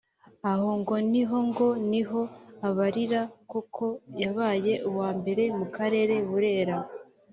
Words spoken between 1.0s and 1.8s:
niho ngo